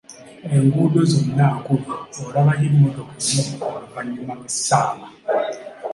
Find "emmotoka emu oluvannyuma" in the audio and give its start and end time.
2.69-4.33